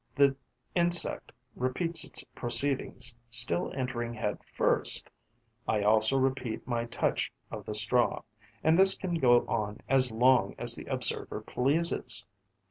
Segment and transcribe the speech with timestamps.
[0.15, 0.35] The
[0.73, 5.11] insect repeats its proceedings, still entering head first;
[5.67, 8.23] I also repeat my touch of the straw.
[8.63, 12.25] And this can go on as long as the observer pleases.